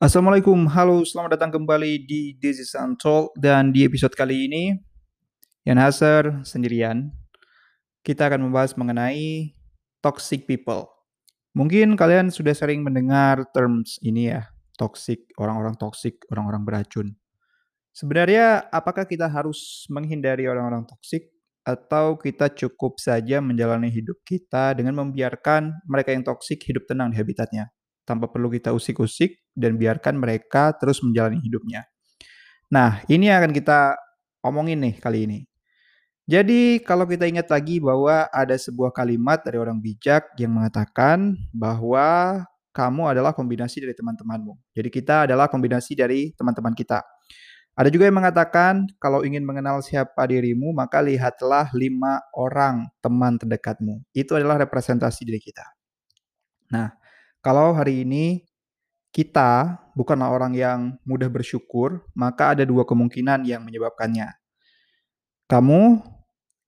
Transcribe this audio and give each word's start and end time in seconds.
Assalamualaikum, 0.00 0.64
halo, 0.72 1.04
selamat 1.04 1.36
datang 1.36 1.60
kembali 1.60 2.08
di 2.08 2.32
This 2.40 2.56
is 2.56 2.72
Untold 2.72 3.36
dan 3.36 3.68
di 3.68 3.84
episode 3.84 4.16
kali 4.16 4.48
ini 4.48 4.72
Yan 5.68 5.76
Hasser 5.76 6.40
sendirian 6.40 7.12
kita 8.00 8.32
akan 8.32 8.48
membahas 8.48 8.72
mengenai 8.80 9.52
toxic 10.00 10.48
people. 10.48 10.88
Mungkin 11.52 12.00
kalian 12.00 12.32
sudah 12.32 12.56
sering 12.56 12.80
mendengar 12.80 13.44
terms 13.52 14.00
ini 14.00 14.32
ya, 14.32 14.48
toxic, 14.80 15.36
orang-orang 15.36 15.76
toxic, 15.76 16.16
orang-orang 16.32 16.64
beracun. 16.64 17.12
Sebenarnya 17.92 18.72
apakah 18.72 19.04
kita 19.04 19.28
harus 19.28 19.84
menghindari 19.92 20.48
orang-orang 20.48 20.88
toxic 20.88 21.28
atau 21.60 22.16
kita 22.16 22.48
cukup 22.56 22.96
saja 22.96 23.44
menjalani 23.44 23.92
hidup 23.92 24.16
kita 24.24 24.72
dengan 24.72 24.96
membiarkan 24.96 25.84
mereka 25.84 26.16
yang 26.16 26.24
toksik 26.24 26.64
hidup 26.64 26.88
tenang 26.88 27.12
di 27.12 27.20
habitatnya? 27.20 27.68
Tanpa 28.10 28.26
perlu 28.26 28.50
kita 28.50 28.74
usik-usik 28.74 29.38
dan 29.54 29.78
biarkan 29.78 30.18
mereka 30.18 30.74
terus 30.74 30.98
menjalani 30.98 31.38
hidupnya. 31.38 31.86
Nah, 32.66 33.06
ini 33.06 33.30
akan 33.30 33.54
kita 33.54 33.94
omongin 34.42 34.82
nih 34.82 34.98
kali 34.98 35.30
ini. 35.30 35.38
Jadi, 36.26 36.78
kalau 36.82 37.06
kita 37.06 37.26
ingat 37.26 37.50
lagi 37.50 37.82
bahwa 37.82 38.26
ada 38.30 38.54
sebuah 38.54 38.94
kalimat 38.94 39.42
dari 39.42 39.58
orang 39.58 39.78
bijak 39.82 40.30
yang 40.38 40.54
mengatakan 40.54 41.34
bahwa 41.50 42.38
kamu 42.70 43.10
adalah 43.10 43.34
kombinasi 43.34 43.82
dari 43.82 43.94
teman-temanmu. 43.98 44.54
Jadi, 44.70 44.88
kita 44.94 45.26
adalah 45.26 45.50
kombinasi 45.50 45.98
dari 45.98 46.30
teman-teman 46.38 46.70
kita. 46.74 47.02
Ada 47.74 47.90
juga 47.90 48.06
yang 48.06 48.22
mengatakan, 48.22 48.86
kalau 49.02 49.26
ingin 49.26 49.42
mengenal 49.42 49.82
siapa 49.82 50.22
dirimu, 50.30 50.70
maka 50.70 51.02
lihatlah 51.02 51.66
lima 51.74 52.22
orang 52.38 52.86
teman 53.02 53.34
terdekatmu. 53.34 53.98
Itu 54.14 54.38
adalah 54.38 54.62
representasi 54.62 55.26
diri 55.26 55.42
kita. 55.42 55.66
Nah, 56.70 56.94
kalau 57.40 57.72
hari 57.72 58.04
ini 58.04 58.44
kita 59.10 59.80
bukanlah 59.98 60.30
orang 60.30 60.54
yang 60.54 60.78
mudah 61.02 61.26
bersyukur, 61.26 62.06
maka 62.14 62.54
ada 62.54 62.62
dua 62.62 62.86
kemungkinan 62.86 63.42
yang 63.42 63.66
menyebabkannya. 63.66 64.30
Kamu 65.50 65.80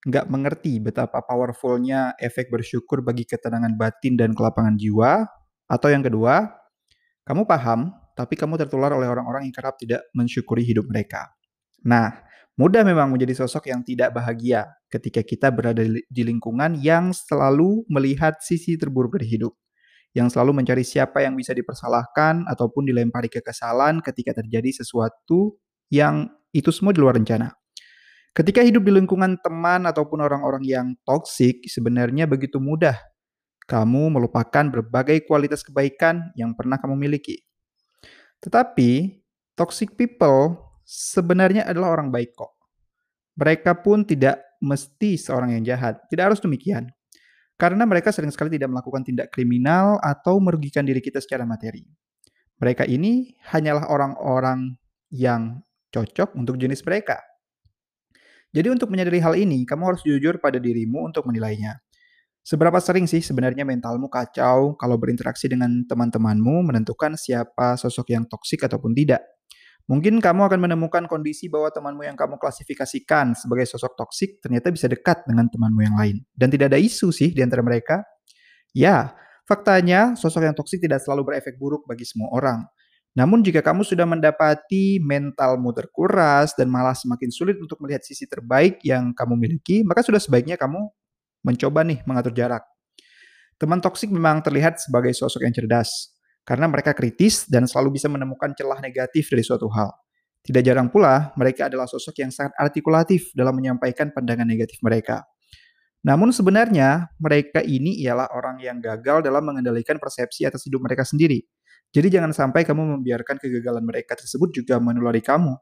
nggak 0.02 0.26
mengerti 0.26 0.82
betapa 0.82 1.22
powerfulnya 1.22 2.18
efek 2.18 2.50
bersyukur 2.50 3.06
bagi 3.06 3.22
ketenangan 3.22 3.78
batin 3.78 4.18
dan 4.18 4.34
kelapangan 4.34 4.74
jiwa, 4.74 5.22
atau 5.70 5.88
yang 5.88 6.02
kedua, 6.02 6.50
kamu 7.22 7.46
paham, 7.46 7.94
tapi 8.18 8.34
kamu 8.34 8.58
tertular 8.58 8.90
oleh 8.90 9.06
orang-orang 9.06 9.46
yang 9.46 9.54
kerap 9.54 9.78
tidak 9.78 10.02
mensyukuri 10.10 10.66
hidup 10.66 10.90
mereka. 10.90 11.30
Nah, 11.86 12.10
mudah 12.58 12.82
memang 12.82 13.14
menjadi 13.14 13.46
sosok 13.46 13.70
yang 13.70 13.86
tidak 13.86 14.10
bahagia 14.10 14.66
ketika 14.90 15.22
kita 15.22 15.54
berada 15.54 15.86
di 15.86 16.22
lingkungan 16.26 16.74
yang 16.82 17.14
selalu 17.14 17.86
melihat 17.86 18.42
sisi 18.42 18.74
terburuk 18.74 19.14
dari 19.14 19.38
hidup 19.38 19.54
yang 20.12 20.28
selalu 20.28 20.60
mencari 20.60 20.84
siapa 20.84 21.24
yang 21.24 21.32
bisa 21.36 21.56
dipersalahkan 21.56 22.44
ataupun 22.48 22.84
dilempari 22.84 23.32
kekesalan 23.32 24.04
ketika 24.04 24.36
terjadi 24.36 24.84
sesuatu 24.84 25.56
yang 25.88 26.28
itu 26.52 26.68
semua 26.68 26.92
di 26.92 27.00
luar 27.00 27.16
rencana. 27.16 27.52
Ketika 28.32 28.64
hidup 28.64 28.84
di 28.88 28.92
lingkungan 28.96 29.36
teman 29.44 29.84
ataupun 29.84 30.24
orang-orang 30.24 30.64
yang 30.64 30.86
toksik, 31.04 31.68
sebenarnya 31.68 32.24
begitu 32.24 32.56
mudah 32.56 32.96
kamu 33.68 34.08
melupakan 34.08 34.68
berbagai 34.72 35.24
kualitas 35.28 35.60
kebaikan 35.60 36.32
yang 36.36 36.56
pernah 36.56 36.80
kamu 36.80 36.96
miliki. 36.96 37.44
Tetapi, 38.40 39.20
toxic 39.54 39.94
people 39.94 40.58
sebenarnya 40.82 41.68
adalah 41.68 41.94
orang 42.00 42.08
baik 42.10 42.34
kok. 42.34 42.52
Mereka 43.38 43.80
pun 43.80 44.04
tidak 44.04 44.40
mesti 44.60 45.16
seorang 45.16 45.56
yang 45.56 45.64
jahat. 45.64 46.00
Tidak 46.08 46.24
harus 46.24 46.40
demikian. 46.40 46.88
Karena 47.62 47.86
mereka 47.86 48.10
sering 48.10 48.34
sekali 48.34 48.58
tidak 48.58 48.74
melakukan 48.74 49.06
tindak 49.06 49.30
kriminal 49.30 50.02
atau 50.02 50.42
merugikan 50.42 50.82
diri 50.82 50.98
kita 50.98 51.22
secara 51.22 51.46
materi. 51.46 51.86
Mereka 52.58 52.90
ini 52.90 53.38
hanyalah 53.54 53.86
orang-orang 53.86 54.74
yang 55.14 55.62
cocok 55.94 56.34
untuk 56.34 56.58
jenis 56.58 56.82
mereka. 56.82 57.22
Jadi 58.50 58.66
untuk 58.66 58.90
menyadari 58.90 59.22
hal 59.22 59.38
ini, 59.38 59.62
kamu 59.62 59.94
harus 59.94 60.02
jujur 60.02 60.42
pada 60.42 60.58
dirimu 60.58 61.06
untuk 61.06 61.22
menilainya. 61.30 61.78
Seberapa 62.42 62.82
sering 62.82 63.06
sih 63.06 63.22
sebenarnya 63.22 63.62
mentalmu 63.62 64.10
kacau 64.10 64.74
kalau 64.74 64.98
berinteraksi 64.98 65.46
dengan 65.46 65.86
teman-temanmu 65.86 66.66
menentukan 66.66 67.14
siapa 67.14 67.78
sosok 67.78 68.10
yang 68.10 68.26
toksik 68.26 68.66
ataupun 68.66 68.90
tidak? 68.90 69.22
Mungkin 69.90 70.22
kamu 70.22 70.46
akan 70.46 70.60
menemukan 70.62 71.04
kondisi 71.10 71.50
bahwa 71.50 71.66
temanmu 71.74 72.06
yang 72.06 72.14
kamu 72.14 72.38
klasifikasikan 72.38 73.34
sebagai 73.34 73.66
sosok 73.66 73.98
toksik 73.98 74.38
ternyata 74.38 74.70
bisa 74.70 74.86
dekat 74.86 75.26
dengan 75.26 75.50
temanmu 75.50 75.80
yang 75.82 75.96
lain. 75.98 76.16
Dan 76.30 76.54
tidak 76.54 76.70
ada 76.70 76.78
isu 76.78 77.10
sih 77.10 77.34
di 77.34 77.42
antara 77.42 77.66
mereka. 77.66 78.02
Ya, 78.70 79.12
faktanya 79.44 80.14
sosok 80.14 80.46
yang 80.46 80.54
toksik 80.54 80.78
tidak 80.78 81.02
selalu 81.02 81.34
berefek 81.34 81.58
buruk 81.58 81.82
bagi 81.84 82.06
semua 82.06 82.30
orang. 82.30 82.62
Namun 83.12 83.44
jika 83.44 83.60
kamu 83.60 83.84
sudah 83.84 84.08
mendapati 84.08 84.96
mentalmu 84.96 85.68
terkuras 85.76 86.56
dan 86.56 86.72
malah 86.72 86.96
semakin 86.96 87.28
sulit 87.28 87.60
untuk 87.60 87.76
melihat 87.84 88.00
sisi 88.00 88.24
terbaik 88.24 88.80
yang 88.80 89.12
kamu 89.12 89.36
miliki, 89.36 89.84
maka 89.84 90.00
sudah 90.00 90.16
sebaiknya 90.16 90.56
kamu 90.56 90.88
mencoba 91.44 91.84
nih 91.84 92.00
mengatur 92.08 92.32
jarak. 92.32 92.64
Teman 93.60 93.84
toksik 93.84 94.08
memang 94.08 94.40
terlihat 94.40 94.80
sebagai 94.80 95.12
sosok 95.12 95.44
yang 95.44 95.52
cerdas, 95.52 96.16
karena 96.42 96.66
mereka 96.66 96.94
kritis 96.94 97.46
dan 97.46 97.66
selalu 97.70 97.98
bisa 97.98 98.10
menemukan 98.10 98.50
celah 98.54 98.82
negatif 98.82 99.30
dari 99.30 99.42
suatu 99.46 99.70
hal. 99.70 99.90
Tidak 100.42 100.58
jarang 100.58 100.90
pula, 100.90 101.30
mereka 101.38 101.70
adalah 101.70 101.86
sosok 101.86 102.18
yang 102.18 102.34
sangat 102.34 102.50
artikulatif 102.58 103.30
dalam 103.30 103.54
menyampaikan 103.54 104.10
pandangan 104.10 104.42
negatif 104.42 104.82
mereka. 104.82 105.22
Namun 106.02 106.34
sebenarnya, 106.34 107.14
mereka 107.22 107.62
ini 107.62 108.02
ialah 108.02 108.26
orang 108.34 108.58
yang 108.58 108.82
gagal 108.82 109.22
dalam 109.22 109.46
mengendalikan 109.46 110.02
persepsi 110.02 110.42
atas 110.42 110.66
hidup 110.66 110.82
mereka 110.82 111.06
sendiri. 111.06 111.46
Jadi 111.94 112.18
jangan 112.18 112.34
sampai 112.34 112.66
kamu 112.66 112.98
membiarkan 112.98 113.38
kegagalan 113.38 113.86
mereka 113.86 114.18
tersebut 114.18 114.50
juga 114.50 114.82
menulari 114.82 115.22
kamu. 115.22 115.54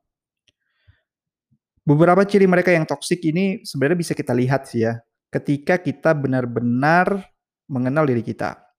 Beberapa 1.85 2.25
ciri 2.25 2.49
mereka 2.49 2.73
yang 2.73 2.89
toksik 2.89 3.21
ini 3.29 3.61
sebenarnya 3.69 3.99
bisa 4.01 4.13
kita 4.17 4.33
lihat 4.33 4.65
sih 4.65 4.89
ya, 4.89 4.97
ketika 5.29 5.77
kita 5.77 6.17
benar-benar 6.17 7.29
mengenal 7.69 8.09
diri 8.09 8.25
kita. 8.25 8.70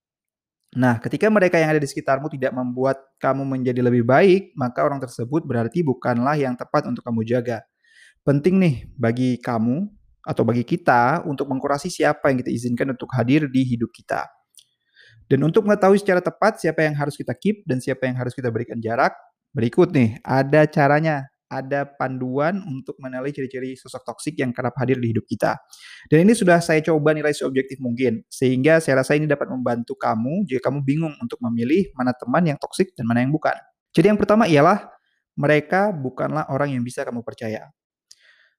Nah, 0.71 1.03
ketika 1.03 1.27
mereka 1.27 1.59
yang 1.59 1.75
ada 1.75 1.83
di 1.83 1.89
sekitarmu 1.89 2.31
tidak 2.31 2.55
membuat 2.55 2.95
kamu 3.19 3.43
menjadi 3.43 3.83
lebih 3.83 4.07
baik, 4.07 4.55
maka 4.55 4.87
orang 4.87 5.03
tersebut 5.03 5.43
berarti 5.43 5.83
bukanlah 5.83 6.39
yang 6.39 6.55
tepat 6.55 6.87
untuk 6.87 7.03
kamu 7.03 7.27
jaga. 7.27 7.59
Penting 8.23 8.55
nih 8.55 8.75
bagi 8.95 9.35
kamu 9.43 9.91
atau 10.23 10.47
bagi 10.47 10.63
kita 10.63 11.27
untuk 11.27 11.51
mengkurasi 11.51 11.91
siapa 11.91 12.31
yang 12.31 12.39
kita 12.39 12.51
izinkan 12.53 12.87
untuk 12.95 13.11
hadir 13.11 13.51
di 13.51 13.67
hidup 13.67 13.91
kita. 13.91 14.31
Dan 15.27 15.43
untuk 15.43 15.67
mengetahui 15.67 15.99
secara 15.99 16.23
tepat 16.23 16.59
siapa 16.63 16.88
yang 16.88 16.95
harus 16.95 17.19
kita 17.19 17.35
keep 17.35 17.67
dan 17.67 17.83
siapa 17.83 18.07
yang 18.07 18.15
harus 18.19 18.31
kita 18.31 18.47
berikan 18.47 18.79
jarak, 18.79 19.11
berikut 19.51 19.91
nih 19.91 20.23
ada 20.23 20.63
caranya 20.67 21.31
ada 21.51 21.84
panduan 21.84 22.63
untuk 22.63 22.95
menilai 23.03 23.35
ciri-ciri 23.35 23.75
sosok 23.75 24.07
toksik 24.07 24.39
yang 24.39 24.56
kerap 24.56 24.72
hadir 24.79 24.95
di 24.95 25.12
hidup 25.12 25.28
kita. 25.28 25.59
Dan 26.07 26.23
ini 26.23 26.31
sudah 26.31 26.63
saya 26.63 26.79
coba 26.79 27.12
nilai 27.12 27.35
seobjektif 27.35 27.84
mungkin, 27.84 28.23
sehingga 28.31 28.79
saya 28.79 29.03
rasa 29.03 29.19
ini 29.19 29.28
dapat 29.28 29.51
membantu 29.51 30.00
kamu 30.00 30.47
jika 30.47 30.72
kamu 30.72 30.79
bingung 30.88 31.13
untuk 31.19 31.44
memilih 31.44 31.91
mana 32.00 32.16
teman 32.16 32.47
yang 32.47 32.56
toksik 32.56 32.95
dan 32.95 33.03
mana 33.03 33.19
yang 33.19 33.35
bukan. 33.35 33.59
Jadi 33.91 34.07
yang 34.07 34.19
pertama 34.19 34.47
ialah 34.47 34.88
mereka 35.35 35.91
bukanlah 35.91 36.47
orang 36.47 36.72
yang 36.72 36.84
bisa 36.88 37.03
kamu 37.03 37.19
percaya. 37.28 37.68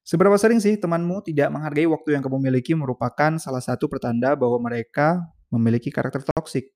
Seberapa 0.02 0.34
sering 0.34 0.58
sih 0.58 0.74
temanmu 0.76 1.22
tidak 1.22 1.48
menghargai 1.54 1.86
waktu 1.86 2.18
yang 2.18 2.22
kamu 2.26 2.42
miliki 2.42 2.74
merupakan 2.74 3.38
salah 3.38 3.62
satu 3.62 3.86
pertanda 3.86 4.34
bahwa 4.34 4.58
mereka 4.58 5.22
memiliki 5.48 5.94
karakter 5.94 6.26
toksik. 6.26 6.74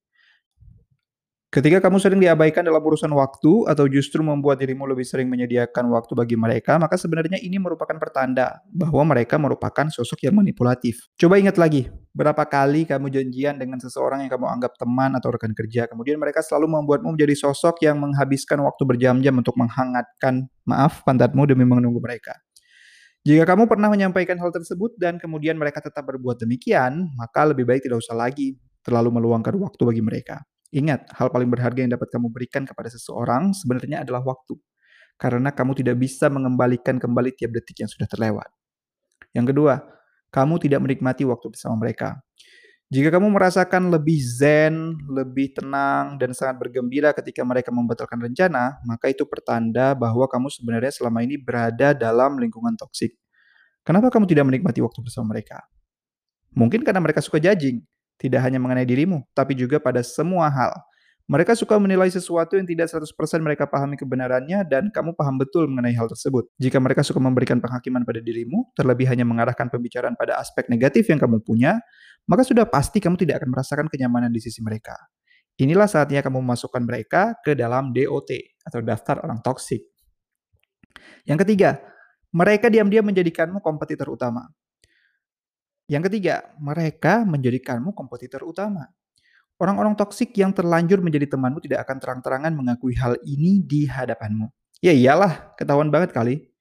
Ketika 1.57 1.89
kamu 1.89 1.97
sering 1.97 2.21
diabaikan 2.21 2.69
dalam 2.69 2.85
urusan 2.85 3.09
waktu 3.17 3.65
atau 3.65 3.89
justru 3.89 4.21
membuat 4.21 4.61
dirimu 4.61 4.85
lebih 4.85 5.09
sering 5.09 5.25
menyediakan 5.33 5.89
waktu 5.89 6.13
bagi 6.13 6.37
mereka, 6.37 6.77
maka 6.77 7.01
sebenarnya 7.01 7.41
ini 7.41 7.57
merupakan 7.57 7.97
pertanda 7.97 8.61
bahwa 8.69 9.17
mereka 9.17 9.41
merupakan 9.41 9.89
sosok 9.89 10.29
yang 10.29 10.37
manipulatif. 10.37 11.09
Coba 11.17 11.41
ingat 11.41 11.57
lagi, 11.57 11.89
berapa 12.13 12.45
kali 12.45 12.85
kamu 12.85 13.09
janjian 13.09 13.57
dengan 13.57 13.81
seseorang 13.81 14.21
yang 14.21 14.37
kamu 14.37 14.45
anggap 14.53 14.77
teman 14.77 15.17
atau 15.17 15.33
rekan 15.33 15.57
kerja, 15.57 15.89
kemudian 15.89 16.21
mereka 16.21 16.45
selalu 16.45 16.77
membuatmu 16.77 17.17
menjadi 17.17 17.33
sosok 17.49 17.89
yang 17.89 18.05
menghabiskan 18.05 18.61
waktu 18.61 18.85
berjam-jam 18.85 19.33
untuk 19.41 19.57
menghangatkan, 19.57 20.53
maaf, 20.69 21.09
pantatmu 21.09 21.49
demi 21.49 21.65
menunggu 21.65 22.05
mereka. 22.05 22.37
Jika 23.25 23.49
kamu 23.49 23.65
pernah 23.65 23.89
menyampaikan 23.89 24.37
hal 24.37 24.53
tersebut 24.53 25.01
dan 25.01 25.17
kemudian 25.17 25.57
mereka 25.57 25.81
tetap 25.81 26.05
berbuat 26.05 26.37
demikian, 26.37 27.09
maka 27.17 27.49
lebih 27.49 27.65
baik 27.65 27.81
tidak 27.81 28.05
usah 28.05 28.13
lagi 28.13 28.61
terlalu 28.85 29.09
meluangkan 29.17 29.57
waktu 29.57 29.83
bagi 29.89 30.05
mereka. 30.05 30.45
Ingat, 30.77 31.09
hal 31.17 31.33
paling 31.33 31.49
berharga 31.49 31.81
yang 31.81 31.93
dapat 31.97 32.13
kamu 32.13 32.29
berikan 32.29 32.69
kepada 32.69 32.93
seseorang 32.93 33.57
sebenarnya 33.57 34.05
adalah 34.05 34.21
waktu. 34.21 34.61
Karena 35.17 35.49
kamu 35.49 35.73
tidak 35.81 35.97
bisa 35.97 36.29
mengembalikan 36.29 37.01
kembali 37.01 37.33
tiap 37.33 37.57
detik 37.57 37.81
yang 37.81 37.89
sudah 37.89 38.05
terlewat. 38.05 38.53
Yang 39.33 39.57
kedua, 39.57 39.81
kamu 40.29 40.61
tidak 40.61 40.85
menikmati 40.85 41.25
waktu 41.25 41.49
bersama 41.49 41.81
mereka. 41.81 42.21
Jika 42.93 43.09
kamu 43.19 43.33
merasakan 43.33 43.89
lebih 43.89 44.21
zen, 44.21 44.95
lebih 45.11 45.57
tenang, 45.57 46.21
dan 46.21 46.37
sangat 46.37 46.61
bergembira 46.61 47.11
ketika 47.17 47.43
mereka 47.43 47.73
membatalkan 47.73 48.21
rencana, 48.21 48.79
maka 48.85 49.11
itu 49.11 49.25
pertanda 49.27 49.97
bahwa 49.97 50.29
kamu 50.29 50.53
sebenarnya 50.53 50.93
selama 50.93 51.25
ini 51.25 51.35
berada 51.41 51.97
dalam 51.97 52.37
lingkungan 52.37 52.77
toksik. 52.79 53.17
Kenapa 53.83 54.13
kamu 54.13 54.29
tidak 54.29 54.45
menikmati 54.47 54.85
waktu 54.85 55.03
bersama 55.03 55.35
mereka? 55.35 55.67
Mungkin 56.55 56.87
karena 56.87 57.03
mereka 57.03 57.19
suka 57.25 57.43
judging, 57.43 57.83
tidak 58.17 58.41
hanya 58.45 58.57
mengenai 58.61 58.85
dirimu, 58.89 59.25
tapi 59.37 59.53
juga 59.57 59.81
pada 59.81 60.01
semua 60.01 60.49
hal. 60.49 60.73
Mereka 61.27 61.59
suka 61.59 61.75
menilai 61.83 62.07
sesuatu 62.07 62.55
yang 62.55 62.71
tidak 62.71 62.87
100% 62.87 63.11
mereka 63.43 63.67
pahami 63.67 63.99
kebenarannya 63.99 64.63
dan 64.63 64.95
kamu 64.95 65.11
paham 65.19 65.43
betul 65.43 65.67
mengenai 65.67 65.91
hal 65.91 66.07
tersebut. 66.07 66.47
Jika 66.55 66.79
mereka 66.79 67.03
suka 67.03 67.19
memberikan 67.19 67.59
penghakiman 67.59 68.07
pada 68.07 68.23
dirimu, 68.23 68.71
terlebih 68.79 69.11
hanya 69.11 69.27
mengarahkan 69.27 69.67
pembicaraan 69.67 70.15
pada 70.15 70.39
aspek 70.39 70.71
negatif 70.71 71.11
yang 71.11 71.19
kamu 71.19 71.43
punya, 71.43 71.83
maka 72.31 72.47
sudah 72.47 72.63
pasti 72.71 73.03
kamu 73.03 73.19
tidak 73.19 73.43
akan 73.43 73.51
merasakan 73.59 73.87
kenyamanan 73.91 74.31
di 74.31 74.39
sisi 74.39 74.63
mereka. 74.63 74.95
Inilah 75.59 75.91
saatnya 75.91 76.23
kamu 76.23 76.47
memasukkan 76.47 76.87
mereka 76.87 77.35
ke 77.43 77.59
dalam 77.59 77.91
DOT 77.91 78.31
atau 78.63 78.79
daftar 78.87 79.27
orang 79.27 79.43
toksik. 79.43 79.83
Yang 81.27 81.43
ketiga, 81.43 81.83
mereka 82.31 82.71
diam-diam 82.71 83.03
menjadikanmu 83.03 83.59
kompetitor 83.67 84.15
utama. 84.15 84.47
Yang 85.87 86.11
ketiga, 86.11 86.51
mereka 86.59 87.23
menjadikanmu 87.23 87.95
kompetitor 87.95 88.43
utama. 88.43 88.91
Orang-orang 89.57 89.95
toksik 89.95 90.37
yang 90.37 90.51
terlanjur 90.53 90.99
menjadi 91.01 91.33
temanmu 91.33 91.63
tidak 91.63 91.87
akan 91.87 91.97
terang-terangan 92.03 92.53
mengakui 92.53 92.93
hal 92.99 93.17
ini 93.25 93.63
di 93.63 93.89
hadapanmu. 93.89 94.51
Ya 94.85 94.93
iyalah, 94.93 95.57
ketahuan 95.57 95.89
banget 95.89 96.13
kali. 96.13 96.53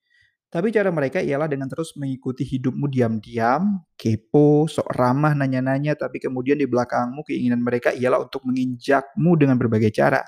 Tapi 0.47 0.71
cara 0.71 0.87
mereka 0.87 1.19
ialah 1.19 1.51
dengan 1.51 1.67
terus 1.67 1.91
mengikuti 1.99 2.47
hidupmu 2.47 2.87
diam-diam, 2.87 3.83
kepo, 3.99 4.71
sok 4.71 4.87
ramah 4.95 5.35
nanya-nanya, 5.35 5.99
tapi 5.99 6.23
kemudian 6.23 6.55
di 6.55 6.63
belakangmu 6.63 7.27
keinginan 7.27 7.59
mereka 7.59 7.91
ialah 7.91 8.23
untuk 8.23 8.47
menginjakmu 8.47 9.35
dengan 9.35 9.59
berbagai 9.59 9.91
cara. 9.91 10.23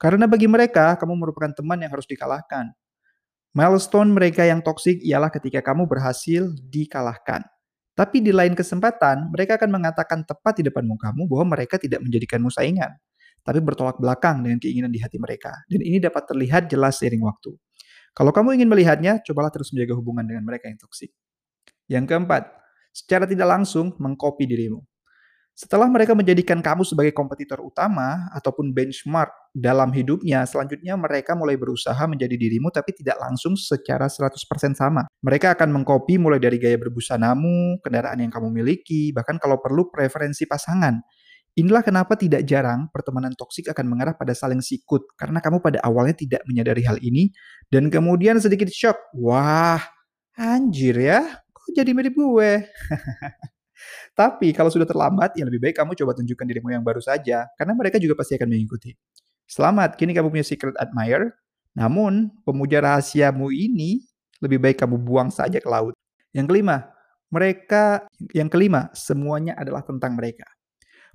Karena 0.00 0.24
bagi 0.24 0.48
mereka, 0.48 0.96
kamu 0.96 1.12
merupakan 1.12 1.52
teman 1.52 1.76
yang 1.84 1.92
harus 1.92 2.08
dikalahkan. 2.08 2.72
Milestone 3.52 4.16
mereka 4.16 4.48
yang 4.48 4.64
toksik 4.64 5.04
ialah 5.04 5.28
ketika 5.28 5.60
kamu 5.60 5.84
berhasil 5.84 6.48
dikalahkan. 6.56 7.44
Tapi 8.00 8.24
di 8.24 8.32
lain 8.32 8.56
kesempatan, 8.56 9.28
mereka 9.28 9.60
akan 9.60 9.76
mengatakan 9.76 10.24
tepat 10.24 10.56
di 10.56 10.64
depan 10.64 10.88
mukamu 10.88 11.28
bahwa 11.28 11.52
mereka 11.52 11.76
tidak 11.76 12.00
menjadikanmu 12.00 12.48
saingan, 12.48 12.96
tapi 13.44 13.60
bertolak 13.60 14.00
belakang 14.00 14.40
dengan 14.40 14.56
keinginan 14.56 14.88
di 14.88 15.04
hati 15.04 15.20
mereka. 15.20 15.52
Dan 15.68 15.84
ini 15.84 16.00
dapat 16.00 16.24
terlihat 16.24 16.72
jelas 16.72 16.96
seiring 16.96 17.20
waktu. 17.20 17.52
Kalau 18.16 18.32
kamu 18.32 18.56
ingin 18.56 18.72
melihatnya, 18.72 19.20
cobalah 19.20 19.52
terus 19.52 19.68
menjaga 19.76 20.00
hubungan 20.00 20.24
dengan 20.24 20.48
mereka 20.48 20.72
yang 20.72 20.80
toksik. 20.80 21.12
Yang 21.92 22.08
keempat, 22.08 22.48
secara 22.88 23.28
tidak 23.28 23.52
langsung 23.52 23.92
mengcopy 24.00 24.48
dirimu. 24.48 24.80
Setelah 25.60 25.92
mereka 25.92 26.16
menjadikan 26.16 26.64
kamu 26.64 26.88
sebagai 26.88 27.12
kompetitor 27.12 27.60
utama 27.60 28.32
ataupun 28.32 28.72
benchmark 28.72 29.28
dalam 29.52 29.92
hidupnya, 29.92 30.48
selanjutnya 30.48 30.96
mereka 30.96 31.36
mulai 31.36 31.60
berusaha 31.60 32.00
menjadi 32.08 32.32
dirimu 32.32 32.72
tapi 32.72 32.96
tidak 32.96 33.20
langsung 33.20 33.60
secara 33.60 34.08
100% 34.08 34.40
sama. 34.72 35.04
Mereka 35.20 35.52
akan 35.52 35.68
mengcopy 35.76 36.16
mulai 36.16 36.40
dari 36.40 36.56
gaya 36.56 36.80
berbusanamu, 36.80 37.76
kendaraan 37.84 38.24
yang 38.24 38.32
kamu 38.32 38.48
miliki, 38.48 39.12
bahkan 39.12 39.36
kalau 39.36 39.60
perlu 39.60 39.92
preferensi 39.92 40.48
pasangan. 40.48 40.96
Inilah 41.52 41.84
kenapa 41.84 42.16
tidak 42.16 42.48
jarang 42.48 42.88
pertemanan 42.88 43.36
toksik 43.36 43.68
akan 43.68 43.84
mengarah 43.84 44.16
pada 44.16 44.32
saling 44.32 44.64
sikut 44.64 45.12
karena 45.20 45.44
kamu 45.44 45.60
pada 45.60 45.84
awalnya 45.84 46.16
tidak 46.16 46.40
menyadari 46.48 46.88
hal 46.88 46.96
ini 47.04 47.36
dan 47.68 47.92
kemudian 47.92 48.40
sedikit 48.40 48.72
shock. 48.72 48.96
Wah, 49.12 49.84
anjir 50.40 50.96
ya, 50.96 51.20
kok 51.52 51.68
jadi 51.76 51.92
mirip 51.92 52.16
gue? 52.16 52.64
Tapi 54.14 54.52
kalau 54.52 54.68
sudah 54.68 54.84
terlambat, 54.84 55.36
ya 55.38 55.44
lebih 55.46 55.62
baik 55.62 55.80
kamu 55.80 55.96
coba 55.96 56.12
tunjukkan 56.18 56.46
dirimu 56.46 56.68
yang 56.74 56.84
baru 56.84 57.00
saja, 57.00 57.48
karena 57.56 57.72
mereka 57.76 57.96
juga 57.96 58.18
pasti 58.18 58.36
akan 58.36 58.48
mengikuti. 58.50 58.92
Selamat, 59.50 59.98
kini 59.98 60.14
kamu 60.14 60.30
punya 60.30 60.46
secret 60.46 60.76
admirer. 60.78 61.34
Namun, 61.74 62.30
pemuja 62.42 62.82
rahasiamu 62.82 63.50
ini 63.50 64.02
lebih 64.42 64.58
baik 64.58 64.82
kamu 64.82 64.98
buang 64.98 65.30
saja 65.30 65.58
ke 65.62 65.68
laut. 65.70 65.94
Yang 66.34 66.46
kelima, 66.50 66.76
mereka 67.30 68.06
yang 68.34 68.50
kelima, 68.50 68.90
semuanya 68.94 69.54
adalah 69.54 69.86
tentang 69.86 70.18
mereka. 70.18 70.46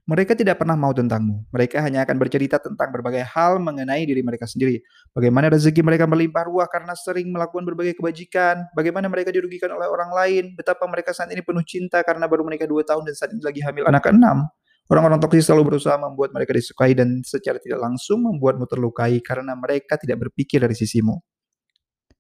Mereka 0.06 0.38
tidak 0.38 0.62
pernah 0.62 0.78
mau 0.78 0.94
tentangmu. 0.94 1.50
Mereka 1.50 1.82
hanya 1.82 2.06
akan 2.06 2.22
bercerita 2.22 2.62
tentang 2.62 2.94
berbagai 2.94 3.26
hal 3.26 3.58
mengenai 3.58 4.06
diri 4.06 4.22
mereka 4.22 4.46
sendiri. 4.46 4.78
Bagaimana 5.18 5.50
rezeki 5.50 5.82
mereka 5.82 6.06
melimpah 6.06 6.46
ruah 6.46 6.70
karena 6.70 6.94
sering 6.94 7.34
melakukan 7.34 7.66
berbagai 7.66 7.98
kebajikan. 7.98 8.70
Bagaimana 8.78 9.10
mereka 9.10 9.34
dirugikan 9.34 9.74
oleh 9.74 9.90
orang 9.90 10.14
lain. 10.14 10.54
Betapa 10.54 10.86
mereka 10.86 11.10
saat 11.10 11.34
ini 11.34 11.42
penuh 11.42 11.66
cinta 11.66 12.06
karena 12.06 12.30
baru 12.30 12.46
menikah 12.46 12.70
dua 12.70 12.86
tahun 12.86 13.10
dan 13.10 13.14
saat 13.18 13.34
ini 13.34 13.42
lagi 13.42 13.66
hamil 13.66 13.90
anak 13.90 14.06
keenam. 14.06 14.46
Orang-orang 14.86 15.18
toksik 15.18 15.42
selalu 15.42 15.74
berusaha 15.74 15.98
membuat 15.98 16.30
mereka 16.30 16.54
disukai 16.54 16.94
dan 16.94 17.26
secara 17.26 17.58
tidak 17.58 17.82
langsung 17.82 18.22
membuatmu 18.22 18.70
terlukai 18.70 19.18
karena 19.26 19.58
mereka 19.58 19.98
tidak 19.98 20.30
berpikir 20.30 20.62
dari 20.62 20.78
sisimu. 20.78 21.18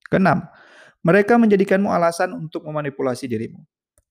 Keenam, 0.10 0.42
mereka 1.06 1.38
menjadikanmu 1.38 1.94
alasan 1.94 2.34
untuk 2.34 2.66
memanipulasi 2.66 3.30
dirimu. 3.30 3.62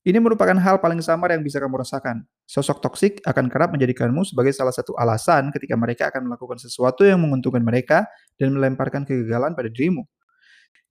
Ini 0.05 0.21
merupakan 0.21 0.53
hal 0.53 0.77
paling 0.77 1.01
samar 1.01 1.33
yang 1.33 1.41
bisa 1.41 1.57
kamu 1.57 1.81
rasakan. 1.81 2.29
Sosok 2.45 2.77
toksik 2.77 3.25
akan 3.25 3.49
kerap 3.49 3.73
menjadikanmu 3.73 4.21
sebagai 4.21 4.53
salah 4.53 4.69
satu 4.69 4.93
alasan 5.01 5.49
ketika 5.49 5.73
mereka 5.73 6.13
akan 6.13 6.29
melakukan 6.29 6.61
sesuatu 6.61 7.01
yang 7.01 7.17
menguntungkan 7.25 7.65
mereka 7.65 8.05
dan 8.37 8.53
melemparkan 8.53 9.01
kegagalan 9.01 9.57
pada 9.57 9.65
dirimu. 9.65 10.05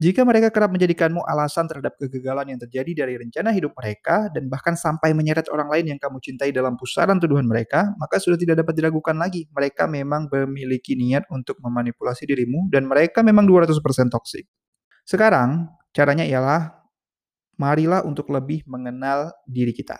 Jika 0.02 0.26
mereka 0.26 0.50
kerap 0.50 0.74
menjadikanmu 0.74 1.22
alasan 1.22 1.70
terhadap 1.70 1.94
kegagalan 1.94 2.50
yang 2.50 2.58
terjadi 2.58 3.06
dari 3.06 3.14
rencana 3.14 3.54
hidup 3.54 3.78
mereka 3.78 4.26
dan 4.34 4.50
bahkan 4.50 4.74
sampai 4.74 5.14
menyeret 5.14 5.46
orang 5.54 5.70
lain 5.70 5.94
yang 5.94 5.98
kamu 6.02 6.18
cintai 6.18 6.50
dalam 6.50 6.74
pusaran 6.74 7.22
tuduhan 7.22 7.46
mereka, 7.46 7.94
maka 8.02 8.18
sudah 8.18 8.34
tidak 8.34 8.66
dapat 8.66 8.74
diragukan 8.74 9.14
lagi. 9.14 9.46
Mereka 9.54 9.86
memang 9.86 10.26
memiliki 10.26 10.98
niat 10.98 11.30
untuk 11.30 11.62
memanipulasi 11.62 12.26
dirimu 12.26 12.66
dan 12.66 12.90
mereka 12.90 13.22
memang 13.22 13.46
200% 13.46 13.78
toksik. 14.10 14.50
Sekarang, 15.06 15.70
caranya 15.94 16.26
ialah 16.26 16.83
marilah 17.60 18.02
untuk 18.02 18.30
lebih 18.30 18.64
mengenal 18.66 19.32
diri 19.46 19.74
kita. 19.74 19.96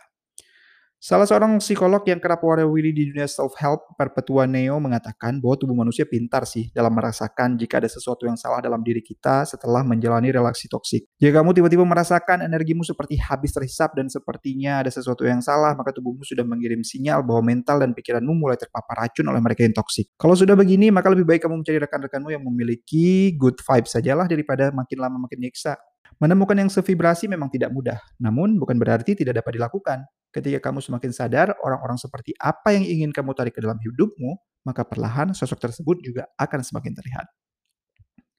Salah 1.04 1.28
seorang 1.28 1.60
psikolog 1.60 2.00
yang 2.08 2.16
kerap 2.16 2.40
warawiri 2.40 2.88
di 2.88 3.12
dunia 3.12 3.28
self-help, 3.28 3.92
Perpetua 3.92 4.48
Neo, 4.48 4.80
mengatakan 4.80 5.36
bahwa 5.36 5.52
tubuh 5.60 5.76
manusia 5.76 6.08
pintar 6.08 6.48
sih 6.48 6.72
dalam 6.72 6.96
merasakan 6.96 7.60
jika 7.60 7.76
ada 7.76 7.92
sesuatu 7.92 8.24
yang 8.24 8.40
salah 8.40 8.64
dalam 8.64 8.80
diri 8.80 9.04
kita 9.04 9.44
setelah 9.44 9.84
menjalani 9.84 10.32
relasi 10.32 10.64
toksik. 10.64 11.04
Jika 11.20 11.44
kamu 11.44 11.60
tiba-tiba 11.60 11.84
merasakan 11.84 12.48
energimu 12.48 12.88
seperti 12.88 13.20
habis 13.20 13.52
terhisap 13.52 13.92
dan 13.92 14.08
sepertinya 14.08 14.80
ada 14.80 14.88
sesuatu 14.88 15.28
yang 15.28 15.44
salah, 15.44 15.76
maka 15.76 15.92
tubuhmu 15.92 16.24
sudah 16.24 16.40
mengirim 16.40 16.80
sinyal 16.80 17.20
bahwa 17.20 17.52
mental 17.52 17.84
dan 17.84 17.92
pikiranmu 17.92 18.32
mulai 18.32 18.56
terpapar 18.56 19.04
racun 19.04 19.28
oleh 19.28 19.44
mereka 19.44 19.60
yang 19.60 19.76
toksik. 19.76 20.08
Kalau 20.16 20.32
sudah 20.32 20.56
begini, 20.56 20.88
maka 20.88 21.12
lebih 21.12 21.28
baik 21.28 21.44
kamu 21.44 21.60
mencari 21.60 21.84
rekan-rekanmu 21.84 22.32
yang 22.32 22.40
memiliki 22.48 23.36
good 23.36 23.60
vibes 23.60 23.92
sajalah 23.92 24.24
daripada 24.24 24.72
makin 24.72 24.96
lama 25.04 25.28
makin 25.28 25.36
nyiksa. 25.36 25.76
Menemukan 26.22 26.54
yang 26.54 26.70
sevibrasi 26.70 27.26
memang 27.26 27.50
tidak 27.50 27.74
mudah, 27.74 27.98
namun 28.22 28.58
bukan 28.58 28.78
berarti 28.78 29.18
tidak 29.18 29.42
dapat 29.42 29.58
dilakukan. 29.58 30.06
Ketika 30.34 30.58
kamu 30.70 30.82
semakin 30.82 31.10
sadar 31.14 31.54
orang-orang 31.62 31.94
seperti 31.98 32.34
apa 32.42 32.74
yang 32.74 32.82
ingin 32.82 33.10
kamu 33.14 33.34
tarik 33.38 33.54
ke 33.54 33.62
dalam 33.62 33.78
hidupmu, 33.78 34.34
maka 34.66 34.82
perlahan 34.82 35.30
sosok 35.30 35.62
tersebut 35.62 36.02
juga 36.02 36.26
akan 36.38 36.60
semakin 36.62 36.92
terlihat. 36.94 37.26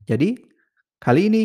Jadi, 0.05 0.37
kali 0.99 1.21
ini 1.31 1.43